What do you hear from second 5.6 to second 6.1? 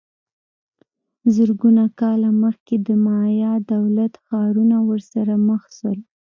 سول